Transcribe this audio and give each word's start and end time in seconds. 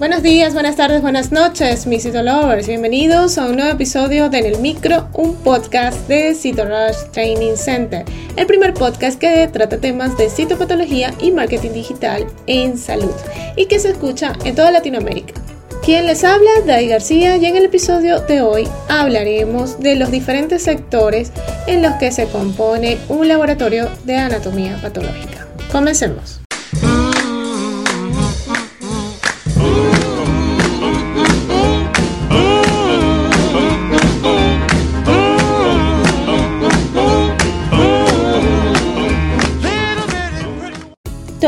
Buenos 0.00 0.22
días, 0.22 0.54
buenas 0.54 0.76
tardes, 0.76 1.02
buenas 1.02 1.30
noches, 1.30 1.86
mis 1.86 2.04
Citolovers. 2.04 2.66
Bienvenidos 2.66 3.36
a 3.36 3.44
un 3.44 3.56
nuevo 3.56 3.70
episodio 3.70 4.30
de 4.30 4.38
En 4.38 4.46
el 4.46 4.58
Micro, 4.58 5.10
un 5.12 5.36
podcast 5.36 6.08
de 6.08 6.34
CitoRush 6.34 7.10
Training 7.12 7.54
Center, 7.54 8.06
el 8.36 8.46
primer 8.46 8.72
podcast 8.72 9.18
que 9.18 9.46
trata 9.48 9.76
temas 9.76 10.16
de 10.16 10.30
citopatología 10.30 11.12
y 11.20 11.32
marketing 11.32 11.72
digital 11.72 12.26
en 12.46 12.78
salud 12.78 13.12
y 13.56 13.66
que 13.66 13.78
se 13.78 13.90
escucha 13.90 14.32
en 14.46 14.54
toda 14.54 14.70
Latinoamérica. 14.70 15.34
Quien 15.84 16.06
les 16.06 16.24
habla, 16.24 16.48
Dai 16.64 16.88
García, 16.88 17.36
y 17.36 17.44
en 17.44 17.56
el 17.56 17.66
episodio 17.66 18.20
de 18.20 18.40
hoy 18.40 18.66
hablaremos 18.88 19.80
de 19.80 19.96
los 19.96 20.10
diferentes 20.10 20.62
sectores 20.62 21.30
en 21.66 21.82
los 21.82 21.92
que 21.96 22.10
se 22.10 22.24
compone 22.24 22.96
un 23.10 23.28
laboratorio 23.28 23.90
de 24.04 24.16
anatomía 24.16 24.78
patológica. 24.80 25.46
Comencemos. 25.70 26.40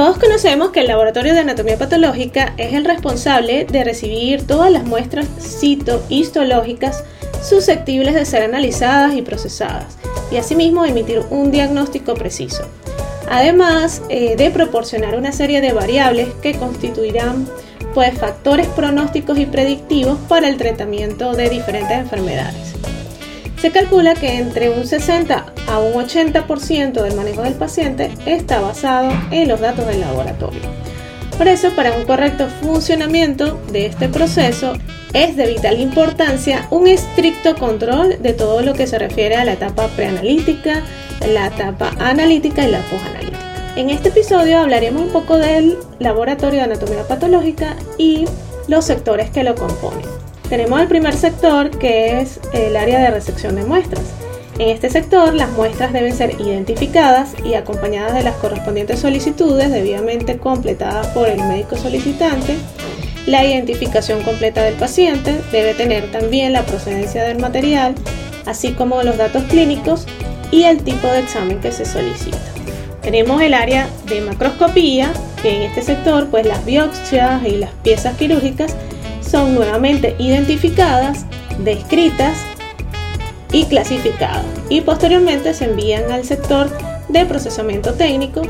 Todos 0.02 0.18
conocemos 0.18 0.72
que 0.72 0.80
el 0.80 0.88
laboratorio 0.88 1.32
de 1.32 1.38
anatomía 1.38 1.78
patológica 1.78 2.54
es 2.56 2.72
el 2.72 2.84
responsable 2.84 3.66
de 3.66 3.84
recibir 3.84 4.44
todas 4.44 4.68
las 4.68 4.82
muestras 4.82 5.28
citohistológicas 5.38 7.04
susceptibles 7.40 8.12
de 8.16 8.24
ser 8.24 8.42
analizadas 8.42 9.14
y 9.14 9.22
procesadas 9.22 9.96
y 10.32 10.38
asimismo 10.38 10.84
emitir 10.84 11.22
un 11.30 11.52
diagnóstico 11.52 12.14
preciso. 12.14 12.64
Además 13.30 14.02
eh, 14.08 14.34
de 14.34 14.50
proporcionar 14.50 15.16
una 15.16 15.30
serie 15.30 15.60
de 15.60 15.72
variables 15.72 16.30
que 16.42 16.54
constituirán 16.58 17.46
pues, 17.94 18.18
factores 18.18 18.66
pronósticos 18.66 19.38
y 19.38 19.46
predictivos 19.46 20.18
para 20.28 20.48
el 20.48 20.56
tratamiento 20.56 21.34
de 21.34 21.48
diferentes 21.48 21.96
enfermedades. 21.96 22.74
Se 23.62 23.70
calcula 23.70 24.16
que 24.16 24.38
entre 24.38 24.70
un 24.70 24.88
60 24.88 25.46
a 25.68 25.78
un 25.78 25.92
80% 25.92 27.00
del 27.00 27.14
manejo 27.14 27.42
del 27.42 27.54
paciente 27.54 28.10
está 28.26 28.60
basado 28.60 29.12
en 29.30 29.46
los 29.46 29.60
datos 29.60 29.86
del 29.86 30.00
laboratorio. 30.00 30.62
Por 31.38 31.46
eso, 31.46 31.70
para 31.76 31.92
un 31.92 32.04
correcto 32.04 32.48
funcionamiento 32.60 33.60
de 33.70 33.86
este 33.86 34.08
proceso, 34.08 34.72
es 35.12 35.36
de 35.36 35.46
vital 35.46 35.80
importancia 35.80 36.66
un 36.70 36.88
estricto 36.88 37.54
control 37.54 38.20
de 38.20 38.32
todo 38.32 38.62
lo 38.62 38.74
que 38.74 38.88
se 38.88 38.98
refiere 38.98 39.36
a 39.36 39.44
la 39.44 39.52
etapa 39.52 39.86
preanalítica, 39.94 40.82
la 41.32 41.46
etapa 41.46 41.92
analítica 42.00 42.66
y 42.66 42.70
la 42.72 42.80
posanalítica. 42.80 43.38
En 43.76 43.90
este 43.90 44.08
episodio 44.08 44.58
hablaremos 44.58 45.02
un 45.02 45.10
poco 45.10 45.38
del 45.38 45.78
laboratorio 46.00 46.58
de 46.58 46.64
anatomía 46.64 47.06
patológica 47.06 47.76
y 47.96 48.24
los 48.66 48.84
sectores 48.84 49.30
que 49.30 49.44
lo 49.44 49.54
componen. 49.54 50.21
Tenemos 50.52 50.82
el 50.82 50.86
primer 50.86 51.14
sector 51.14 51.70
que 51.78 52.20
es 52.20 52.38
el 52.52 52.76
área 52.76 53.00
de 53.00 53.10
resección 53.10 53.56
de 53.56 53.64
muestras. 53.64 54.04
En 54.58 54.68
este 54.68 54.90
sector 54.90 55.32
las 55.32 55.50
muestras 55.52 55.94
deben 55.94 56.14
ser 56.14 56.38
identificadas 56.42 57.32
y 57.42 57.54
acompañadas 57.54 58.12
de 58.12 58.22
las 58.22 58.34
correspondientes 58.34 59.00
solicitudes 59.00 59.70
debidamente 59.70 60.36
completadas 60.36 61.06
por 61.06 61.30
el 61.30 61.42
médico 61.44 61.78
solicitante. 61.78 62.58
La 63.24 63.46
identificación 63.46 64.22
completa 64.24 64.62
del 64.62 64.74
paciente 64.74 65.40
debe 65.52 65.72
tener 65.72 66.12
también 66.12 66.52
la 66.52 66.66
procedencia 66.66 67.24
del 67.24 67.38
material, 67.38 67.94
así 68.44 68.72
como 68.72 69.02
los 69.02 69.16
datos 69.16 69.44
clínicos 69.44 70.04
y 70.50 70.64
el 70.64 70.82
tipo 70.82 71.06
de 71.06 71.20
examen 71.20 71.60
que 71.62 71.72
se 71.72 71.86
solicita. 71.86 72.36
Tenemos 73.00 73.40
el 73.40 73.54
área 73.54 73.88
de 74.04 74.20
macroscopía, 74.20 75.14
que 75.40 75.56
en 75.56 75.62
este 75.62 75.80
sector 75.80 76.26
pues 76.26 76.44
las 76.44 76.62
biopsias 76.66 77.42
y 77.46 77.56
las 77.56 77.70
piezas 77.82 78.18
quirúrgicas 78.18 78.76
son 79.32 79.54
nuevamente 79.54 80.14
identificadas, 80.18 81.24
descritas 81.64 82.36
y 83.50 83.64
clasificadas 83.64 84.44
y 84.68 84.82
posteriormente 84.82 85.54
se 85.54 85.64
envían 85.64 86.12
al 86.12 86.24
sector 86.24 86.68
de 87.08 87.24
procesamiento 87.24 87.94
técnico 87.94 88.42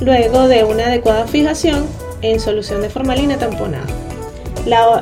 luego 0.00 0.48
de 0.48 0.64
una 0.64 0.86
adecuada 0.86 1.26
fijación 1.26 1.84
en 2.22 2.40
solución 2.40 2.80
de 2.80 2.88
formalina 2.88 3.36
tamponada. 3.36 3.84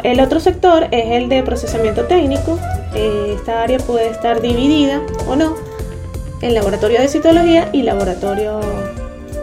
el 0.03 0.21
otro 0.21 0.41
sector 0.41 0.89
es 0.91 1.07
el 1.13 1.29
de 1.29 1.45
procesamiento 1.45 2.07
técnico. 2.07 2.59
Esta 2.95 3.63
área 3.63 3.79
puede 3.79 4.09
estar 4.09 4.41
dividida 4.41 5.01
o 5.29 5.37
no 5.37 5.55
en 6.43 6.55
laboratorio 6.55 7.01
de 7.01 7.07
citología 7.07 7.69
y 7.73 7.83
laboratorio 7.83 8.59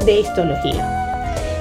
de 0.06 0.20
histología. 0.20 0.95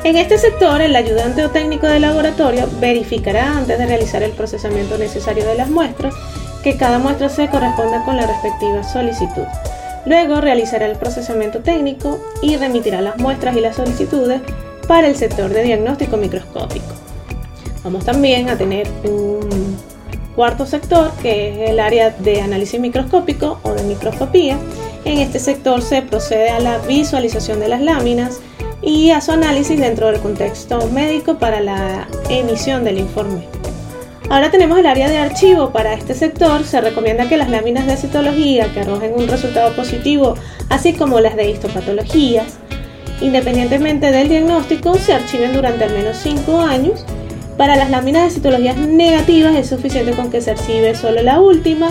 En 0.04 0.18
este 0.18 0.36
sector, 0.36 0.82
el 0.82 0.94
ayudante 0.96 1.42
o 1.46 1.50
técnico 1.50 1.86
de 1.86 1.98
laboratorio 1.98 2.68
verificará 2.78 3.56
antes 3.56 3.78
de 3.78 3.86
realizar 3.86 4.22
el 4.22 4.32
procesamiento 4.32 4.98
necesario 4.98 5.46
de 5.46 5.54
las 5.54 5.70
muestras 5.70 6.14
que 6.62 6.76
cada 6.76 6.98
muestra 6.98 7.30
se 7.30 7.48
corresponda 7.48 8.04
con 8.04 8.18
la 8.18 8.26
respectiva 8.26 8.84
solicitud. 8.84 9.44
Luego 10.04 10.42
realizará 10.42 10.84
el 10.84 10.98
procesamiento 10.98 11.60
técnico 11.60 12.20
y 12.42 12.58
remitirá 12.58 13.00
las 13.00 13.16
muestras 13.16 13.56
y 13.56 13.60
las 13.60 13.76
solicitudes 13.76 14.42
para 14.86 15.08
el 15.08 15.16
sector 15.16 15.50
de 15.50 15.62
diagnóstico 15.62 16.18
microscópico. 16.18 16.84
Vamos 17.82 18.04
también 18.04 18.50
a 18.50 18.58
tener 18.58 18.86
un 19.04 19.78
cuarto 20.36 20.66
sector 20.66 21.12
que 21.22 21.64
es 21.64 21.70
el 21.70 21.80
área 21.80 22.10
de 22.10 22.42
análisis 22.42 22.78
microscópico 22.78 23.58
o 23.62 23.72
de 23.72 23.82
microscopía. 23.84 24.58
En 25.06 25.20
este 25.20 25.38
sector 25.38 25.80
se 25.80 26.02
procede 26.02 26.50
a 26.50 26.60
la 26.60 26.76
visualización 26.80 27.58
de 27.58 27.68
las 27.68 27.80
láminas, 27.80 28.40
y 28.84 29.10
a 29.10 29.20
su 29.20 29.32
análisis 29.32 29.78
dentro 29.80 30.08
del 30.08 30.20
contexto 30.20 30.88
médico 30.90 31.38
para 31.38 31.60
la 31.60 32.06
emisión 32.28 32.84
del 32.84 32.98
informe. 32.98 33.46
Ahora 34.30 34.50
tenemos 34.50 34.78
el 34.78 34.86
área 34.86 35.08
de 35.08 35.18
archivo. 35.18 35.70
Para 35.70 35.94
este 35.94 36.14
sector 36.14 36.64
se 36.64 36.80
recomienda 36.80 37.28
que 37.28 37.36
las 37.36 37.50
láminas 37.50 37.86
de 37.86 37.96
citología 37.96 38.72
que 38.72 38.80
arrojen 38.80 39.12
un 39.16 39.28
resultado 39.28 39.74
positivo, 39.74 40.34
así 40.70 40.92
como 40.92 41.20
las 41.20 41.36
de 41.36 41.50
histopatologías, 41.50 42.58
independientemente 43.20 44.10
del 44.10 44.28
diagnóstico, 44.28 44.94
se 44.94 45.12
archiven 45.12 45.52
durante 45.52 45.84
al 45.84 45.92
menos 45.92 46.16
5 46.18 46.60
años. 46.60 47.04
Para 47.56 47.76
las 47.76 47.90
láminas 47.90 48.24
de 48.24 48.30
citologías 48.30 48.76
negativas 48.76 49.54
es 49.54 49.68
suficiente 49.68 50.12
con 50.12 50.30
que 50.30 50.40
se 50.40 50.52
archive 50.52 50.94
solo 50.94 51.22
la 51.22 51.40
última. 51.40 51.90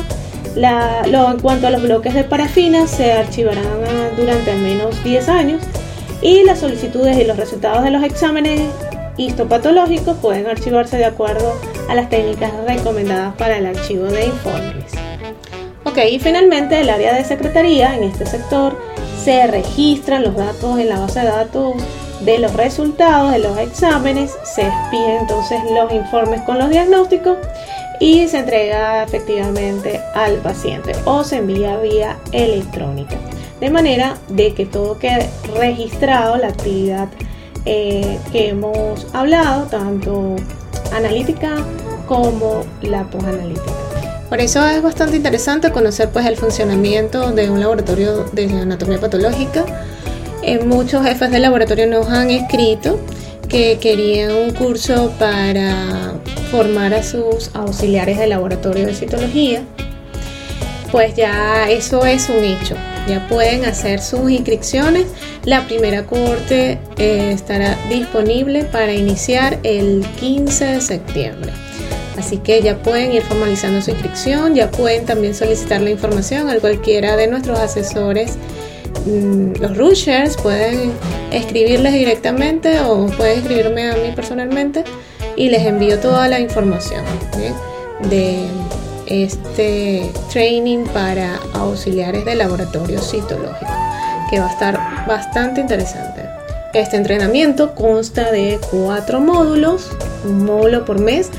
en 0.56 1.40
cuanto 1.40 1.68
a 1.68 1.70
los 1.70 1.82
bloques 1.82 2.14
de 2.14 2.24
parafina, 2.24 2.88
se 2.88 3.14
archivarán 3.14 3.64
durante 4.18 4.52
al 4.52 4.60
menos 4.60 5.04
10 5.04 5.30
años 5.30 5.62
y 6.24 6.44
las 6.44 6.60
solicitudes 6.60 7.20
y 7.20 7.26
los 7.26 7.38
resultados 7.38 7.84
de 7.84 7.92
los 7.92 8.04
exámenes 8.04 8.62
histopatológicos 9.18 10.18
pueden 10.18 10.48
archivarse 10.48 10.98
de 10.98 11.06
acuerdo 11.06 11.54
a 11.90 11.96
las 11.96 12.10
técnicas 12.10 12.52
recomendadas 12.66 13.36
para 13.36 13.58
el 13.58 13.66
archivo 13.66 14.06
de 14.06 14.28
informes. 14.28 14.86
Ok, 15.84 16.00
y 16.10 16.20
finalmente 16.20 16.80
el 16.80 16.90
área 16.90 17.14
de 17.14 17.26
secretaría 17.26 17.96
en 17.96 18.06
este 18.06 18.26
sector 18.26 18.76
se 19.24 19.46
registran 19.48 20.24
los 20.24 20.36
datos 20.36 20.80
en 20.80 20.90
la 20.90 21.00
base 21.00 21.20
de 21.20 21.26
datos 21.26 21.76
de 22.22 22.40
los 22.40 22.54
resultados 22.54 23.34
de 23.34 23.40
los 23.40 23.58
exámenes, 23.58 24.32
se 24.44 24.62
expiden 24.62 25.18
entonces 25.22 25.60
los 25.72 25.92
informes 25.92 26.42
con 26.44 26.58
los 26.58 26.70
diagnósticos 26.70 27.38
y 28.00 28.28
se 28.30 28.40
entrega 28.40 29.04
efectivamente 29.04 30.00
al 30.16 30.38
paciente 30.38 30.94
o 31.04 31.24
se 31.24 31.38
envía 31.38 31.78
vía 31.78 32.18
electrónica 32.32 33.18
de 33.64 33.70
manera 33.70 34.18
de 34.28 34.54
que 34.54 34.66
todo 34.66 35.00
quede 35.00 35.30
registrado, 35.56 36.36
la 36.36 36.50
actividad 36.50 37.08
eh, 37.66 38.20
que 38.34 38.50
hemos 38.50 39.08
hablado, 39.14 39.68
tanto 39.68 40.36
analítica 40.94 41.64
como 42.06 42.66
la 42.82 43.06
posanalítica. 43.06 43.72
Por 44.28 44.42
eso 44.42 44.68
es 44.68 44.84
bastante 44.84 45.16
interesante 45.16 45.72
conocer 45.72 46.10
pues 46.10 46.26
el 46.26 46.36
funcionamiento 46.36 47.32
de 47.32 47.50
un 47.50 47.62
laboratorio 47.62 48.26
de 48.34 48.50
anatomía 48.50 49.00
patológica. 49.00 49.64
Eh, 50.42 50.60
muchos 50.60 51.02
jefes 51.06 51.32
de 51.32 51.40
laboratorio 51.40 51.88
nos 51.88 52.10
han 52.10 52.32
escrito 52.32 53.00
que 53.48 53.78
querían 53.80 54.34
un 54.36 54.52
curso 54.52 55.14
para 55.18 56.16
formar 56.52 56.94
a 56.94 57.02
sus 57.02 57.50
auxiliares 57.56 58.18
de 58.18 58.28
laboratorio 58.28 58.86
de 58.86 58.94
citología. 58.94 59.64
Pues 60.92 61.16
ya 61.16 61.70
eso 61.70 62.06
es 62.06 62.28
un 62.28 62.44
hecho 62.44 62.76
ya 63.08 63.28
pueden 63.28 63.66
hacer 63.66 64.02
sus 64.02 64.30
inscripciones. 64.30 65.08
La 65.46 65.66
primera 65.68 66.06
corte 66.06 66.80
eh, 66.98 67.32
estará 67.32 67.78
disponible 67.90 68.64
para 68.64 68.94
iniciar 68.94 69.60
el 69.64 70.06
15 70.20 70.66
de 70.66 70.82
septiembre. 70.82 71.52
Así 72.18 72.38
que 72.38 72.62
ya 72.62 72.78
pueden 72.78 73.12
ir 73.12 73.24
formalizando 73.24 73.82
su 73.82 73.92
inscripción, 73.92 74.56
ya 74.56 74.70
pueden 74.70 75.06
también 75.06 75.34
solicitar 75.34 75.82
la 75.82 75.90
información 75.90 76.50
a 76.50 76.58
cualquiera 76.60 77.16
de 77.16 77.28
nuestros 77.28 77.60
asesores. 77.60 78.38
Mm, 79.06 79.54
los 79.60 79.76
rushers 79.76 80.38
pueden 80.38 80.94
escribirles 81.32 81.94
directamente 81.94 82.80
o 82.82 83.08
pueden 83.08 83.40
escribirme 83.40 83.90
a 83.90 83.96
mí 83.96 84.12
personalmente 84.16 84.84
y 85.36 85.50
les 85.50 85.66
envío 85.66 86.00
toda 86.00 86.28
la 86.28 86.40
información 86.40 87.04
de 88.10 88.46
este 89.08 90.12
training 90.32 90.86
para 90.86 91.40
auxiliares 91.54 92.26
de 92.26 92.36
laboratorio 92.36 93.00
citológico, 93.02 93.72
que 94.30 94.40
va 94.40 94.48
a 94.48 94.52
estar 94.52 95.08
bastante 95.08 95.62
interesante. 95.62 96.22
Este 96.74 96.98
entrenamiento 96.98 97.76
consta 97.76 98.32
de 98.32 98.60
cuatro 98.72 99.20
módulos, 99.20 99.92
un 100.26 100.46
módulo 100.46 100.86
por 100.86 101.00
mes, 101.00 101.30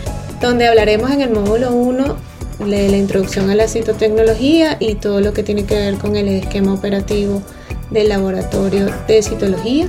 donde 0.40 0.68
hablaremos 0.68 1.10
en 1.10 1.22
el 1.22 1.30
módulo 1.30 1.72
1 1.72 2.16
de 2.60 2.88
la 2.88 2.96
introducción 2.96 3.50
a 3.50 3.54
la 3.54 3.66
citotecnología 3.66 4.76
y 4.78 4.94
todo 4.94 5.20
lo 5.20 5.32
que 5.32 5.42
tiene 5.42 5.64
que 5.64 5.74
ver 5.74 5.96
con 5.96 6.14
el 6.16 6.28
esquema 6.28 6.72
operativo 6.72 7.42
del 7.90 8.10
laboratorio 8.10 8.86
de 9.08 9.22
citología. 9.22 9.88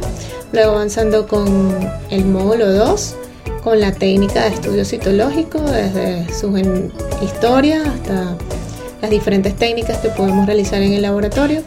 Luego 0.51 0.71
avanzando 0.73 1.27
con 1.27 1.47
el 2.09 2.25
módulo 2.25 2.71
2, 2.71 3.15
con 3.63 3.79
la 3.79 3.91
técnica 3.91 4.43
de 4.43 4.49
estudio 4.49 4.85
citológico, 4.85 5.59
desde 5.59 6.33
su 6.33 6.49
historia 7.23 7.81
hasta 7.83 8.37
las 9.01 9.11
diferentes 9.11 9.55
técnicas 9.55 9.97
que 9.99 10.09
podemos 10.09 10.45
realizar 10.45 10.81
en 10.81 10.93
el 10.93 11.01
laboratorio. 11.01 11.63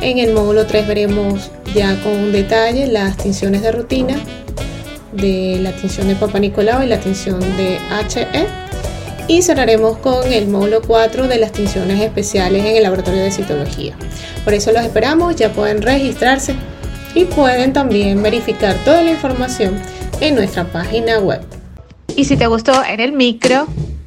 En 0.00 0.18
el 0.18 0.32
módulo 0.32 0.66
3 0.66 0.86
veremos 0.86 1.50
ya 1.74 2.00
con 2.02 2.32
detalle 2.32 2.86
las 2.86 3.16
tinciones 3.16 3.62
de 3.62 3.72
rutina 3.72 4.18
de 5.12 5.58
la 5.62 5.72
tinción 5.72 6.08
de 6.08 6.14
Papa 6.14 6.38
Nicolau 6.38 6.82
y 6.82 6.86
la 6.86 7.00
tinción 7.00 7.40
de 7.56 7.78
HE. 8.14 8.46
Y 9.28 9.42
cerraremos 9.42 9.98
con 9.98 10.32
el 10.32 10.46
módulo 10.46 10.82
4 10.86 11.26
de 11.26 11.38
las 11.38 11.52
tinciones 11.52 12.00
especiales 12.00 12.64
en 12.64 12.76
el 12.76 12.82
laboratorio 12.84 13.22
de 13.22 13.32
citología. 13.32 13.96
Por 14.44 14.54
eso 14.54 14.70
los 14.72 14.84
esperamos, 14.84 15.34
ya 15.34 15.52
pueden 15.52 15.82
registrarse 15.82 16.54
y 17.14 17.24
pueden 17.24 17.72
también 17.72 18.22
verificar 18.22 18.76
toda 18.84 19.02
la 19.02 19.10
información 19.10 19.80
en 20.20 20.36
nuestra 20.36 20.64
página 20.64 21.18
web. 21.18 21.40
Y 22.14 22.24
si 22.24 22.36
te 22.36 22.46
gustó 22.46 22.84
en 22.84 23.00
el 23.00 23.12
micro, 23.12 23.66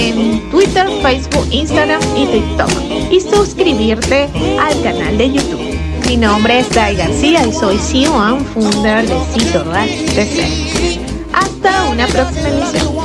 en 0.00 0.50
Twitter, 0.50 0.86
Facebook, 1.02 1.46
Instagram 1.50 2.00
y 2.16 2.26
TikTok 2.26 2.70
y 3.10 3.20
suscribirte 3.20 4.28
al 4.58 4.82
canal 4.82 5.18
de 5.18 5.32
YouTube. 5.32 5.78
Mi 6.08 6.16
nombre 6.16 6.60
es 6.60 6.70
Dai 6.70 6.96
García 6.96 7.46
y 7.46 7.52
soy 7.52 7.76
CEO 7.78 8.18
and 8.18 8.46
founder 8.52 9.06
de 9.06 9.14
Cito 9.32 9.64
Hasta 11.32 11.88
una 11.90 12.06
próxima 12.06 12.48
emisión. 12.48 12.99